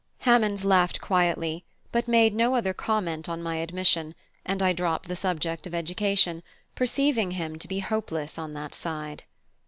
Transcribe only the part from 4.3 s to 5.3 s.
and I dropped the